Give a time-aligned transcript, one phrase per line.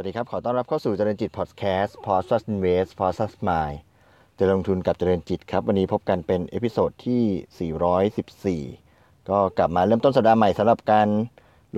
[0.00, 3.32] สวัสดีครับ ขอต้อนรับเข้าสู่เจริญจิตพอดแคสต์ p o s t u s Invest p o s t u s
[3.48, 3.76] Mind
[4.36, 11.08] เจะลงทุนกับเจริญจิตครับ วันนี้พบกันเป็น episode ที่ 414 ก็กลับมาเริ่มต้นสัปดาห์ใหม่สำหรับการ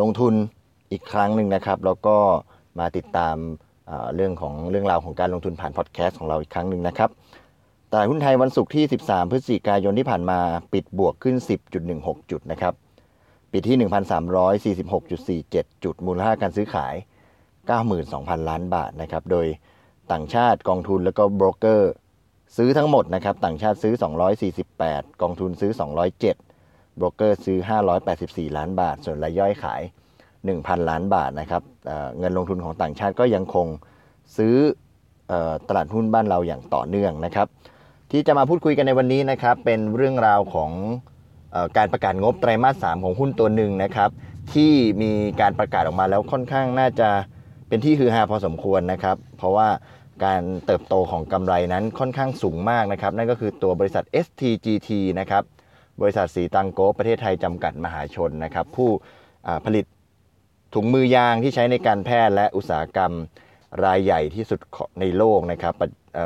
[0.01, 0.35] ลงทุน
[0.91, 2.17] อีกครั้งหนึ่งนะครับ แล้วก็
[2.79, 3.37] มาติดตาม
[4.15, 7.11] เรื่องของเรื่องราวของการลงทุนผ่านพอดแคสต์ของเราอีกครั้งหนึ่งนะครับ
[7.91, 10.39] ตลาดหุ้นไทยวันศุกร์ที่ 13 พฤศจิกายนที่ผ่านมา
[10.73, 11.37] ปิดบวกขึ้น
[11.85, 12.75] 10.16 จุดนะครับ
[13.53, 13.77] ปิดที่
[14.81, 16.97] 1,346.47 จุดมูลค่าการซื้อขาย
[17.69, 19.47] 92,000 ล้านบาทนะครับโดย
[20.13, 21.93] ต่างชาติกองทุนแล้วก็โบรกเกอร์
[22.57, 23.95] ซื้อทั้งหมดนะครับต่างชาติซื้อ
[24.57, 25.73] 248 กองทุนซื้อ
[26.35, 27.59] 207โบรกเกอร์ซื้อ
[28.09, 29.83] 584 ล้านบาท ส่วนรายย่อยขาย
[30.35, 33.67] 1,000 ล้านบาทนะครับเเงินลงทุนของต่างชาติก็ยังคง
[34.37, 34.55] ซื้อ
[35.69, 37.47] ตลาดหุ้นบ้านเราอย่างต่อเนื่องนะครับ
[38.11, 40.71] ที่จะมาพูดคุยกันในวันนี้นะครับ เป็นเรื่องราวของ
[41.55, 44.11] อการประกาศงบไตรมาส 3 ของหุ้นตัวหนึ่งนะครับ
[44.53, 47.09] ที่มีการประกาศออกมาแล้วค่อนข้างน่าจะ
[47.73, 49.69] เป็นที่ฮือฮาพอสมควรนะครับ เพราะว่า
[50.25, 55.43] การเติบโตของกำไรนั้นค่อนข้างสูงมากนะครับ นั่นก็คือตัวบริษัท STGT นะครับ
[56.01, 58.91] บริษัทสีตังโกประเทศไทยจำกัดมหาชนนะครับ ผู้
[59.65, 59.85] ผลิต
[60.75, 63.13] ถุงมือยางที่ใช้ในการแพทย์และอุตสาหกรรม
[63.85, 64.61] รายใหญ่ที่สุด
[65.01, 65.75] ในโลกนะครับ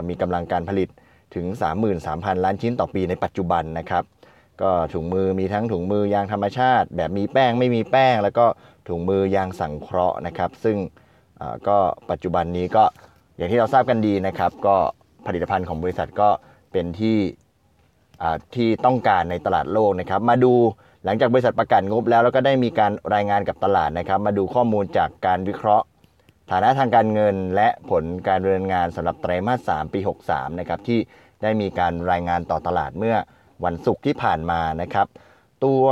[0.09, 0.89] มีกำลังการผลิต
[1.35, 1.47] ถึง
[1.97, 4.05] 33,000 ล้านชิ้นต่อปีในปัจจุบันนะครับ
[4.63, 8.47] ก็ถุงมือมีทั้งถุงมือยางธรรมชาติ แบบมีแป้งไม่มีแป้ง แล้วก็
[8.89, 10.79] ถุงมือยางสังเคราะห์นะครับ ซึ่ง
[11.69, 11.79] ก็
[12.11, 12.85] ปัจจุบันนี้ก็
[13.37, 14.77] อย่างที่เราทราบกันดีนะครับ ก็
[15.27, 16.29] ผลิตภัณฑ์ของบริษัทก็
[16.73, 17.19] เป็นที่
[18.55, 20.55] ที่ต้องการในตลาดโลกนะครับ มาดู
[21.05, 25.87] หลังจากบริษัทประกาศงบแล้วแล้วก็ได้มีการรายงานกับตลาดนะครับ มาดูข้อมูลจากการวิเคราะห์
[26.51, 30.99] ฐานะทางการเงินและผลการดำเนินงานสำหรับไตรมาส 3 ปี 63 นะครับที่
[31.43, 33.17] ได้มีการรายงานต่อตลาดเมื่อ
[33.65, 35.07] วันศุกร์ที่ผ่านมานะครับ
[35.65, 35.85] ตัว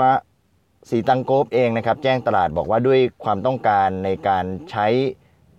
[0.90, 4.86] สีตังโกบเองนะครับ แจ้งตลาดบอกว่าด้วยความต้องการในการใช้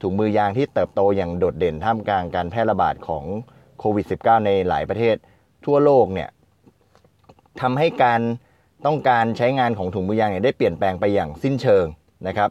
[0.06, 3.24] ถุงมือยางที่เติบโตอย่างโดดเด่นท่ามกลางการแพร่ระบาดของ
[3.80, 5.16] โควิด -19 ในหลายประเทศ
[5.66, 6.30] ทั่วโลกเนี่ย
[7.62, 8.22] ทำให้การ
[8.86, 11.86] ต้องการใช้งานของถุงมือยางเนี่ยได้เปลี่ยนแปลงไปอย่างสิ้นเชิง
[12.28, 12.50] นะครับ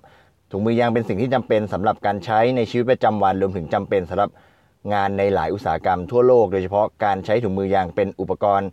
[0.50, 4.30] ถุงมือยางเป็นสิ่งที่จำเป็นสำหรับการใช้ในชีวิตประจำวันรวมถึงจำเป็นสำหรับ
[4.94, 8.68] งานในหลายอุตสาหกรรมทั่วโลก โดยเฉพาะการใช้ถุงมือยางเป็นอุปกรณ์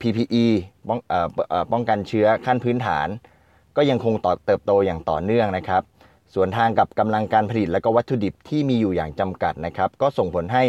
[0.00, 0.44] PPE
[0.88, 1.00] ป้อง
[1.72, 3.08] ป้องกันเชื้อขั้นพื้นฐาน
[3.76, 5.82] ก็ยังคงต่อเติบโตอย่างต่อเนื่องนะครับ
[6.34, 10.64] ส่วนทางกับกำลังการผลิตและก็วัตถุดิบที่มีอยู่อย่างจำกัดนะครับ ก็ส่งผลให้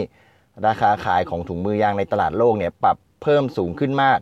[0.68, 4.18] ราคาขายของถุงมือยางในตลาดโลกเนี่ยปรับเพิ่มสูงขึ้นมาก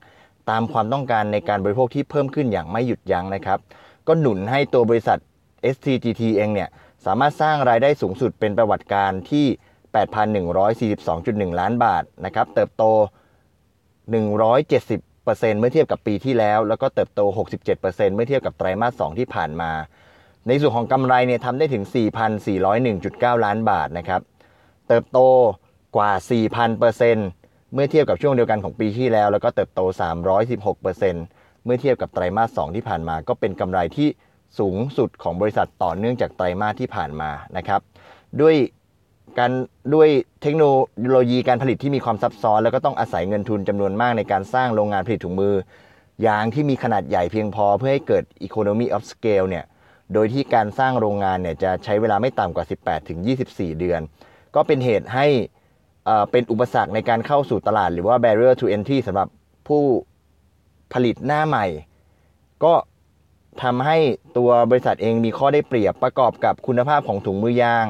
[0.50, 3.59] ตามความต้องการในการบริโภคที่เพิ่มขึ้นอย่างไม่หยุดยั้งนะครับ
[4.07, 5.19] ก็หนุนให้ตัวบริษัท
[5.75, 6.69] STGT เองเนี่ย
[7.06, 9.46] สามารถสร้างรายได้สูงสุดเป็นประวัติการที่
[10.38, 17.22] 8,142.1 ล้านบาทนะครับ เติบโต 170%เมื่อเทียบกับปีที่แล้ว แล้วก็เติบโต
[17.68, 19.72] 67%เมื่อเทียบกับไตรมาส 2 ที่ผ่านมา
[20.47, 21.84] ในส่วนของกำไรเนี่ยทำได้ถึง
[22.63, 24.22] 4,401.9 ล้านบาทนะครับ
[24.88, 25.19] เติบโต
[25.96, 29.81] กว่า 4,000%เเมื่อเทียบกับช่วงเดียวกันของปีที่แล้ว แล้วก็เติบโต
[30.51, 34.07] 316%เมื่อเทียบกับไตรมาส 2 ที่ผ่านมา ก็เป็นกำไรที่
[34.59, 37.81] สูงสุดของบริษัทต่อเนื่องจากไตรมาสที่ผ่านมานะครับ
[38.41, 38.56] ด้วย
[39.40, 39.51] การ
[39.94, 40.09] ด้วย
[40.41, 40.63] เทคโน
[41.12, 45.56] โลยีการผลิตที่มีความซับซ้อน แล้วก็ต้องอาศัยเงินทุนจำนวนมากในการสร้างโรงงานผลิตถุงมือ
[46.28, 49.66] ยางที่มีขนาดใหญ่เพียงพอเพื่อให้เกิด economy of scale เนี่ย
[50.13, 54.01] โดยที่การสร้างโรงงานเนี่ยจะใช้เวลาไม่ต่ำกว่า 18ถึง24 เดือน
[54.55, 55.27] ก็เป็นเหตุให้
[56.31, 59.27] เป็นอุปสรรคในการเข้าสู่ตลาด หรือว่า barrier to entry สำหรับ
[59.67, 59.83] ผู้
[60.94, 61.66] ผลิตหน้าใหม่
[62.63, 62.73] ก็
[63.63, 63.97] ทำให้
[64.38, 67.88] ตัวบริษัทเองมีข้อได้เปรียบประกอบกับคุณภาพของถุงมือยาง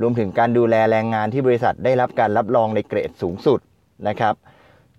[0.00, 3.60] รวมถึงการดูแลแรงงานที่บริษัทได้รับการรับรองในเกรดสูงสุด
[4.08, 4.34] นะครับ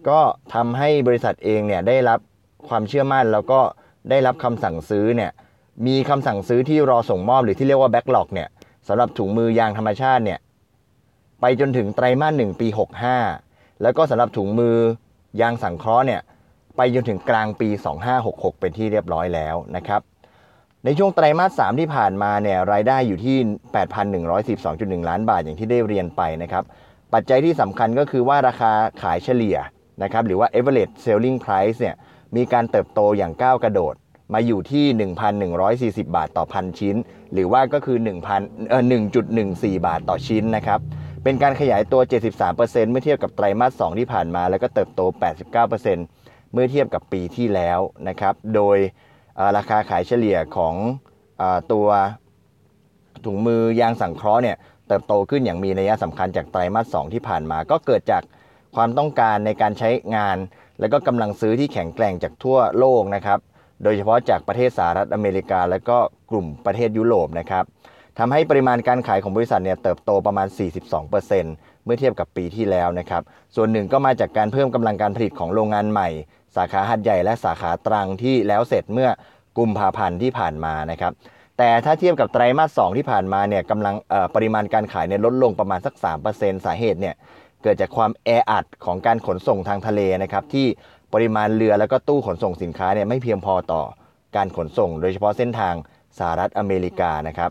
[0.10, 0.20] ก็
[0.54, 2.20] ทำให้บริษัทเองเนี่ยได้รับ
[2.68, 3.60] ความเชื่อมั่นแล้วก็
[4.10, 5.32] ได้รับคำสั่งซื้อเนี่ย
[5.86, 8.48] มีคำสั่งซื้อที่รอส่งมอบหรือที่เรียกว่าแบ็กหลอกเนี่ย
[8.88, 10.40] สำหรับถุงมือยางธรรมชาติเนี่ย
[11.42, 12.68] ไปจนถึงไตรมาสหนึ่งปี
[13.26, 14.76] 65 แล้วก็สำหรับถุงมือ
[15.42, 16.22] ยางสังเคราะห์เนี่ย
[16.78, 17.70] ไปจนถึงกลางปี
[18.16, 20.02] 2566 เป็นที่เรียบร้อยแล้วนะครับ
[20.84, 23.38] ในช่วงไตรมาส 3 ที่ผ่านมาเนี่ยรายได้อยู่ที่
[24.44, 26.64] 8,112.1 ล้านบาทอย่างที่ได้เรียนไปนะครับ
[27.14, 28.72] ปัจจัยที่สำคัญก็คือว่าราคา
[29.02, 29.58] ขายเฉลี่ย
[30.04, 31.96] นะครับหรือว่า average selling price เนี่ย
[32.36, 33.96] มีการเติบโตอย่างก้าวกระโดด
[34.34, 34.86] มาอยู่ที่
[36.02, 36.96] 1,140 บาทต่อพันชิ้น
[37.34, 37.98] หรือว่าก็คือ
[38.34, 38.84] 1,000เอ่อ
[39.36, 40.80] 1.14 บาทต่อชิ้นนะครับ
[41.24, 42.02] เป็นการขยายตัว
[42.46, 45.02] 73%เมื่อเทียบกับไตรมาส 2 ที่ผ่านมา แล้วก็เติบโต
[45.78, 48.78] 89%เมื่อเทียบกับปีที่แล้วนะครับ โดย
[49.58, 50.76] ราคาขายเฉลี่ยของ
[51.42, 51.88] อตัว
[53.26, 54.58] ถุงมือยางสังเคราะห์เนี่ย
[54.88, 58.24] เติบโตขึ้นอย่างมีนัยสำคัญจากไตรมาส 2 ที่ผ่านมา ก็เกิดจาก
[58.76, 60.38] ความต้องการในการใช้งาน
[60.80, 63.40] และก็กำลังซื้อที่แข็งแกร่งจากทั่วโลกนะครับ
[63.84, 65.98] โดยเฉพาะจากประเทศสหรัฐอเมริกา และก็
[66.32, 67.64] กลุ่มประเทศยุโรปนะครับ
[68.20, 70.48] ทำให้ปริมาณการขายของบริษัทเนี่ยเติบโตประมาณ
[71.16, 73.22] 42%เมื่อเทียบกับปีที่แล้วนะครับ
[73.56, 76.10] ส่วนหนึ่งก็มาจากการเพิ่มกำลังการผลิตของโรงงานใหม่
[76.56, 79.10] สาขาหัดใหญ่และสาขาตรังที่แล้วเสร็จเมื่อ
[79.58, 81.12] กุมภาพันธ์ที่ผ่านมานะครับ
[81.58, 83.96] แต่ถ้าเทียบกับไตรมาส 2 ที่ผ่านมาเนี่ยกำลัง
[84.36, 85.94] ปริมาณการขายเนี่ยลดลงประมาณสัก
[86.30, 87.16] 3%สาเหตุเนี่ย
[87.64, 90.68] เกิดจากความแออัดของการขนส่งทางทะเลนะครับที่
[91.16, 93.82] ปริมาณเรือแล้วก็ตู้ขนส่งสินค้าเนี่ยไม่เพียงพอต่อ
[94.36, 95.74] การขนส่ง โดยเฉพาะเส้นทาง
[96.20, 97.50] สหรัฐอเมริกานะครับ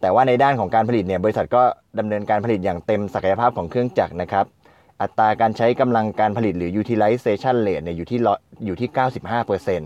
[0.00, 1.62] แต่ว่าในด้านของการผลิตเนี่ยบริษัทก็
[1.98, 4.46] ดำเนินการผลิตอย่างเต็มศักยภาพของเครื่องจักรนะครับ
[5.02, 8.18] อัตราการใช้กำลังการผลิตหรือ utilization rate เนี่ยอยู่ที่
[8.66, 8.88] อยู่ที่
[9.52, 9.82] 95%น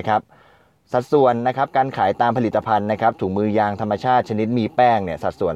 [0.00, 0.20] ะครับ
[0.92, 5.54] สัดส่วนนะครับการขายตามผลิตภัณฑ์นะครับถุงมือยางธรรมชาติชนิดมีแป้งเนี่ยสัดส่วน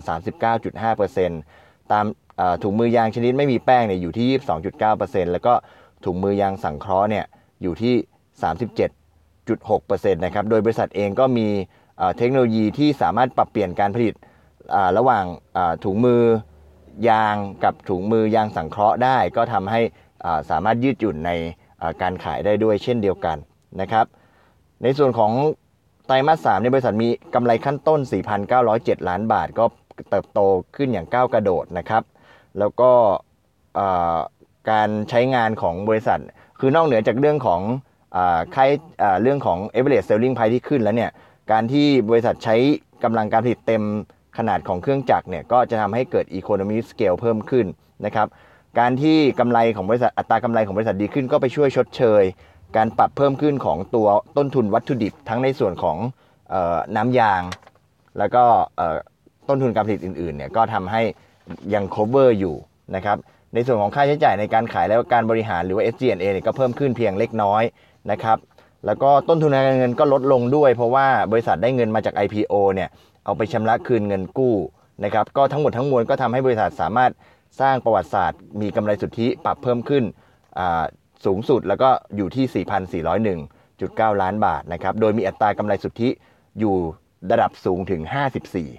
[1.15, 2.05] 39.5%ตาม
[2.63, 4.27] ถุงมือยางชนิดไม่มีแป้งเนี่ยอยู่ที่
[4.81, 5.55] 22.9%แล้วก็
[6.05, 7.25] ถุงมือยางสังเคราะห์เนี่ย
[7.63, 7.95] อยู่ที่
[8.89, 11.47] 37.6%นะครับ โดยบริษัทเองก็มี
[12.17, 14.15] เทคโนโลยีที่สามารถปรับเปลี่ยนการผลิต
[14.99, 15.25] ระหว่าง
[15.85, 16.23] ถุงมือ
[17.09, 19.81] ยางกับถุงมือยางสังเคราะห์ได้ ก็ทำให้
[20.51, 21.31] สามารถยืดหยุ่นใน
[22.03, 23.37] การขายได้ด้วยเช่นเดียวกัน
[23.81, 24.07] นะครับ
[24.83, 25.33] ในส่วนของ
[26.07, 28.01] ไตรมาส3ในบริษัทมีกำไรขั้นต้น
[28.55, 29.65] 4,907 ล้านบาท ก็
[30.11, 30.41] เติบโต
[30.77, 32.03] ขึ้นอย่างก้าวกระโดดนะครับ
[32.59, 32.93] แล้วก็
[34.71, 36.21] การใช้งานของบริษัท
[36.61, 37.61] คือนอกเหนือจากเรื่องของ
[38.55, 38.71] ค่าย
[39.23, 41.11] เรื่องของ average selling price ที่ขึ้นแล้วเนี่ย
[41.53, 42.57] การที่บริษัทใช้
[43.05, 43.83] กำลังการผลิตเต็ม
[44.39, 47.67] ขนาดของเครื่องจักรเนี่ยก็จะทำให้เกิด economy scale เพิ่มขึ้น
[48.07, 48.27] นะครับ
[48.79, 52.23] การที่กำไรของบริษัทอัตรากำไรของบริษัทดีขึ้นก็ไปช่วยชดเชย
[52.77, 55.97] การปรับเพิ่มขึ้นของตัวต้นทุนวัตถุดิบ ทั้งในส่วนของ
[56.97, 57.43] น้ำยาง
[58.19, 58.45] แล้วก็
[59.49, 61.03] ต้นทุนการผลิตอื่นๆเนี่ยก็ทำให้
[61.75, 62.55] ยัง cover อยู่
[62.97, 63.17] นะครับ
[63.55, 67.63] ในส่วนของค่าใช้จ่ายในการขายและการบริหารหรือว่า SG&A เนี่ยก็เพิ่มขึ้นเพียงเล็กน้อย
[68.11, 68.39] นะครับ
[68.87, 72.89] แล้วก็ต้นทุนการเงินก็ลดลงด้วย เพราะว่าบริษัทได้เงินมาจาก IPO เนี่ย
[73.25, 74.57] เอาไปชำระคืนเงินกู้
[75.05, 77.11] นะครับก็ทั้งหมดทั้งมวลก็ทำให้บริษัทสามารถ
[77.61, 80.05] สร้างประวัติศาสตร์ มีกำไรสุทธิปรับเพิ่มขึ้น
[81.25, 82.65] สูงสุดแล้วก็อยู่ที่
[84.15, 86.09] 4,401.9 ล้านบาทนะครับโดยมีอัตรากำไรสุทธิ
[86.59, 86.75] อยู่
[87.31, 88.03] ระดับสูงถึง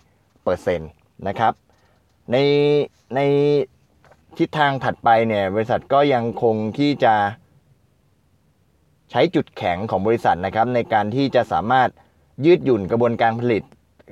[0.06, 1.54] 54%นะครับ
[2.32, 2.38] ใน
[3.16, 3.20] ใน
[4.38, 7.16] ทิศทางถัดไปเนี่ยบริษัทก็ยังคงที่จะ
[9.12, 11.90] ใช้จุดแข็งของบริษัทนะครับ ในการที่จะสามารถ
[12.46, 13.64] ยืดหยุ่นกระบวนการผลิต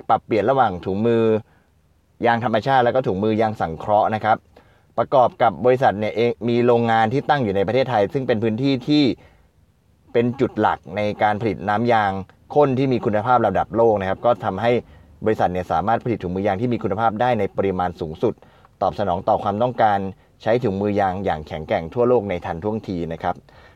[0.08, 1.22] ปรับเปลี่ยนระหว่างถุงมือ
[2.26, 4.36] ยางธรรมชาติ แล้วก็ถุงมือยางสังเคราะห์นะครับ
[4.98, 9.04] ประกอบกับบริษัทเนี่ยเองมีโรงงานที่ตั้งอยู่ในประเทศไทย ซึ่งเป็นพื้นที่ที่
[10.12, 12.12] เป็นจุดหลักในการผลิตน้ำยาง
[12.54, 14.72] ข้นที่มีคุณภาพระดับโลกนะครับ ก็ทำให้
[15.24, 18.34] บริษัทเนี่ยสามารถผลิตถุงมือยางที่มีคุณภาพได้ในปริมาณสูงสุด
[18.82, 19.98] ตอบสนองต่อความต้องการ
[20.42, 23.34] ใช้ถุงมือยางอย่างแข็งแกร่งทั่วโลกในทันท่วงทีนะครับ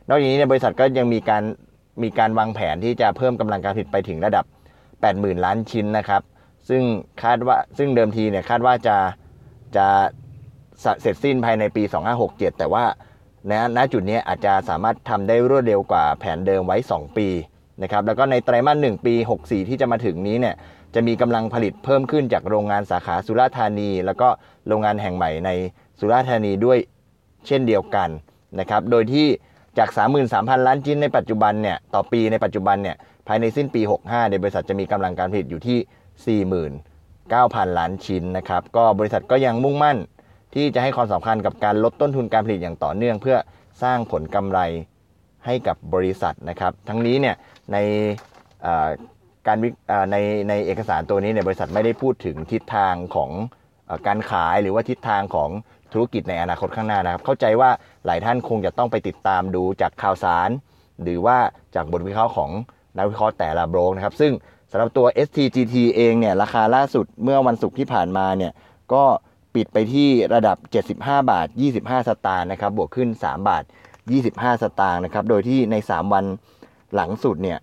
[0.08, 1.42] นอกจากนี้ในบริษัทก็ยังมีการ
[2.02, 4.44] มีการวางแผนที่จะเพิ่มกำลังการผลิตไปถึงระดับ
[4.94, 6.22] 80,000 ล้านชิ้นนะครับ
[6.68, 6.82] ซึ่ง
[7.22, 8.96] คาดว่าซึ่งเดิมทีเนี่ยคาดว่าจะ
[9.76, 9.86] จะ
[11.00, 11.82] เสร็จสิ้นภายในปี
[12.20, 12.84] 2567 แต่ว่า
[13.50, 17.28] ณณจุดนี้อาจจะสามารถทำได้รวดเร็วกว่าแผนเดิมไว้ 2 ปี
[17.82, 20.54] นะครับแล้วก็ในไตรมาส1ปี 64 ที่จะมาถึงนี้เนี่ย
[20.94, 24.28] จะมีกำลังผลิตเพิ่มขึ้นจากโรงงานสาขาสุราษฎร์ธานี แล้วก็
[24.68, 25.50] โรงงานแห่งใหม่ใน
[25.98, 26.78] สุราษฎร์ธานีด้วย
[27.46, 28.08] เช่นเดียวกัน
[28.58, 29.26] นะครับ โดยที่
[29.78, 29.88] จาก
[30.28, 32.96] 33,000 ล้านชิ้นในปัจจุบันเนี่ยต่อปีในปัจจุบันเนี่ย
[33.26, 36.40] ภายในสิ้นปี 65ในบริษัทจะมีกำลังการผลิตอยู่ที่
[37.36, 39.98] 49,000 ล้านชิ้นนะครับก็บริษัทก็ยังมุ่งมั่น
[40.54, 43.36] ที่จะให้ความสำคัญกับการลดต้นทุนการผลิตอย่างต่อเนื่อง เพื่อ
[43.82, 44.60] สร้างผลกำไร
[45.46, 47.36] ให้กับบริษัทนะครับ ทั้งนี้เนี่ย
[47.72, 47.76] ใน
[49.46, 49.56] การ
[50.12, 50.16] ใน
[50.48, 53.30] ในเอกสารตัวนี้เนี่ยบริษัทไม่ได้พูดถึงทิศทางของ
[54.06, 55.50] การขายหรือว่าทิศทางของ
[55.92, 57.70] ธุรกิจในอนาคตข้างหน้านะครับ เข้าใจว่า
[58.06, 60.48] หลายท่านคงจะต้องไปติดตามดูจากข่าวสาร
[61.02, 61.36] หรือว่า
[61.74, 62.50] จากบทวิเคราะห์ของ
[62.96, 64.32] นักวิเคราะห์แต่ละโบรกนะครับ ซึ่ง
[64.70, 68.52] สำหรับตัว STGT เองเนี่ยราคาล่าสุดเมื่อวันศุกร์ที่ผ่านมาเนี่ย
[68.92, 69.04] ก็
[69.54, 70.56] ปิดไปที่ระดับ
[70.98, 71.46] 75 บาท
[71.78, 73.64] 25 สตางค์นะครับบวกขึ้น 3 บาท
[74.12, 76.24] 25 สตางค์นะครับโดยที่ใน 3 วัน
[76.94, 77.58] หลังสุดเนี่ย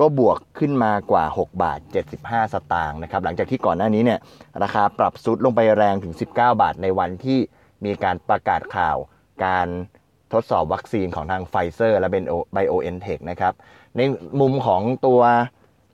[0.00, 1.80] ก็บวกขึ้นมากว่า 6 บาท
[2.16, 4.18] 75 สตางค์นะครับหลังจากที่ก่อนหน้านี้เนี่ย
[4.62, 7.38] ราคาปรับซุดลงไปแรงถึง 19 บาทในวันที่
[7.84, 8.96] มีการประกาศข่าว
[9.44, 9.68] การ
[10.32, 13.54] ทดสอบวัคซีนของทางไฟเซอร์และเบนโอไบโอเอ็นเทคนะครับ
[13.96, 14.00] ใน
[14.40, 15.20] มุมของตัว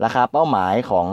[0.05, 1.09] ราคาเป้าหมายของ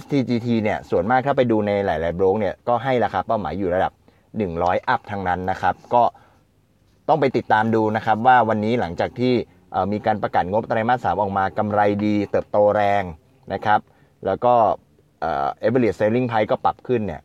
[0.00, 3.92] STGT เนี่ยส่วนมากถ้าไปดูในหลายๆโบรกเนี่ยก็ให้ราคาเป้าหมายอยู่ระดับ
[4.40, 6.02] 100 up ทั้งนั้นนะครับ ก็
[7.08, 9.32] ต้องไปติดตามดูนะครับว่าวันนี้หลังจากที่
[9.92, 13.02] มีการประกาศงบไตรมาสสามออกมากำไรดี เติบโตแรง
[13.52, 13.80] นะครับ
[14.26, 14.54] แล้วก็
[15.20, 17.20] average selling price ก็ปรับขึ้นเนี่ย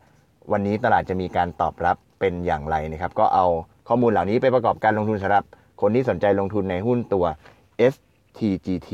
[0.52, 3.46] วันนี้ตลาดจะมีการตอบรับเป็นอย่างไรนะครับ ก็เอา
[3.88, 5.44] ข้อมูลเหล่านี้ไปประกอบการลงทุนสำหรับ
[5.80, 7.26] คนที่สนใจลงทุนในหุ้นตัว
[7.92, 8.90] STGT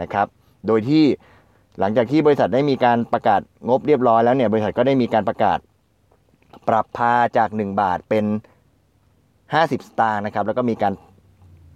[0.00, 0.26] นะครับ
[0.66, 1.04] โดยที่
[1.78, 5.58] หลังจากที่บริษัทได้มีการประกาศงบเรียบร้อยแล้วเนี่ยบริษัทก็ได้มีการประกาศ
[6.68, 8.24] ปรับพาจาก 1 บาทเป็น
[9.12, 10.92] 50 สตางค์นะครับ แล้วก็มีการ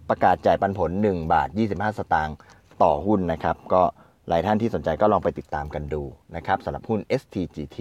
[0.09, 2.37] ประกาศจ่ายปันผล 1 บาท 25 สตางค์
[2.82, 3.82] ต่อหุ้นนะครับ ก็
[4.28, 6.02] หลายท่านที่สนใจก็ลองไปติดตามกันดู
[6.37, 7.78] นะครับสำหรับหุ้น STGT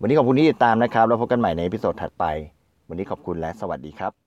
[0.00, 2.24] วันนี้ขอบคุณที่ติดตามนะครับ แล้วพบกันใหม่ในพิโซดถัดไป
[2.88, 4.25] วันนี้ขอบคุณและสวัสดีครับ